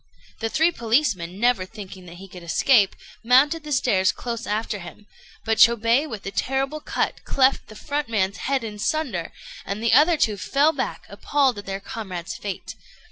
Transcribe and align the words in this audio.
The 0.39 0.49
three 0.49 0.71
policemen, 0.71 1.39
never 1.39 1.63
thinking 1.63 2.07
that 2.07 2.15
he 2.15 2.27
could 2.27 2.41
escape, 2.41 2.95
mounted 3.23 3.63
the 3.63 3.71
stairs 3.71 4.11
close 4.11 4.47
after 4.47 4.79
him; 4.79 5.05
but 5.45 5.59
Chôbei 5.59 6.09
with 6.09 6.25
a 6.25 6.31
terrible 6.31 6.79
cut 6.79 7.23
cleft 7.23 7.67
the 7.67 7.75
front 7.75 8.09
man's 8.09 8.37
head 8.37 8.63
in 8.63 8.79
sunder, 8.79 9.31
and 9.63 9.79
the 9.83 9.93
other 9.93 10.17
two 10.17 10.37
fell 10.37 10.71
back 10.73 11.05
appalled 11.07 11.59
at 11.59 11.67
their 11.67 11.79
comrade's 11.79 12.35
fate. 12.35 12.73